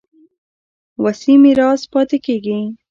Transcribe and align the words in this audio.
وصي 1.03 1.33
میراث 1.43 1.81
پاتې 1.93 2.17
کېږي. 2.25 2.59